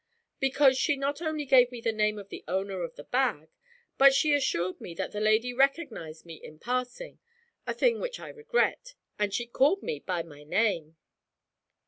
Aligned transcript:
'Because 0.39 0.79
she 0.79 0.97
not 0.97 1.21
only 1.21 1.45
gave 1.45 1.71
me 1.71 1.79
the 1.79 1.91
name 1.91 2.17
of 2.17 2.29
the 2.29 2.43
owner 2.47 2.81
of 2.81 2.95
the 2.95 3.03
bag, 3.03 3.49
but 3.99 4.15
she 4.15 4.33
assured 4.33 4.81
me 4.81 4.95
that 4.95 5.11
the 5.11 5.19
lady 5.19 5.53
recognised 5.53 6.25
me 6.25 6.41
in 6.43 6.57
passing, 6.57 7.19
a 7.67 7.73
thing 7.75 7.99
which 7.99 8.19
I 8.19 8.29
regret, 8.29 8.95
and 9.19 9.31
she 9.31 9.45
called 9.45 9.83
me 9.83 9.99
by 9.99 10.23
my 10.23 10.43
name.' 10.43 10.97